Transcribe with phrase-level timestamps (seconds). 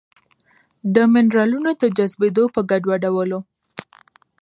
[0.95, 3.39] د مېنرالونو د جذبېدو په ګډوډولو